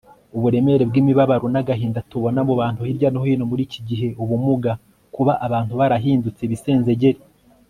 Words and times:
uburemere 0.37 0.83
bw'imibabaro 0.89 1.45
n'agahinda 1.53 2.05
tubona 2.09 2.39
mu 2.47 2.53
bantu 2.61 2.79
hirya 2.87 3.09
no 3.11 3.19
hino 3.27 3.43
muri 3.49 3.61
iki 3.67 3.79
gihe, 3.87 4.07
ubumuga, 4.23 4.71
kuba 5.15 5.33
abantu 5.45 5.71
barahindutse 5.79 6.41
ibisenzegeri 6.43 7.19